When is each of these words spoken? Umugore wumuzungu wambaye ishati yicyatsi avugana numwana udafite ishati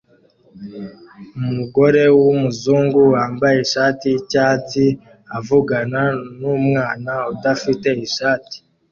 Umugore 1.49 2.03
wumuzungu 2.19 2.99
wambaye 3.13 3.57
ishati 3.65 4.05
yicyatsi 4.13 4.83
avugana 5.37 6.01
numwana 6.39 7.13
udafite 7.33 7.89
ishati 8.07 8.55